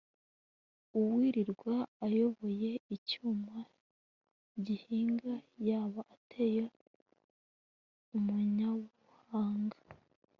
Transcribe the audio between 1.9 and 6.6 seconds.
ayoboye icyuma gihinga yaba ate